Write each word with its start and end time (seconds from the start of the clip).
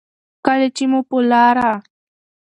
کله 0.45 0.67
چې 0.75 0.83
مو 0.91 0.99
په 1.09 1.17
لاره 1.29 1.71